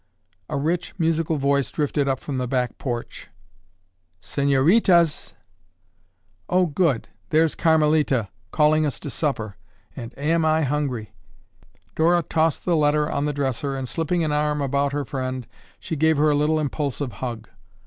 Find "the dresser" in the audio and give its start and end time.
13.25-13.75